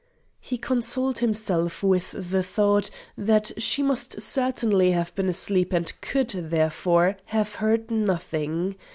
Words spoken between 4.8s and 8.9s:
have been asleep and could, therefore, have heard nothing.